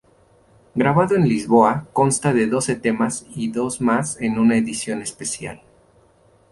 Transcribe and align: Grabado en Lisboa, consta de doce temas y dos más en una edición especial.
Grabado 0.73 1.15
en 1.15 1.29
Lisboa, 1.29 1.87
consta 1.93 2.33
de 2.33 2.47
doce 2.47 2.75
temas 2.75 3.23
y 3.35 3.51
dos 3.51 3.79
más 3.81 4.19
en 4.19 4.39
una 4.39 4.57
edición 4.57 4.99
especial. 5.03 5.61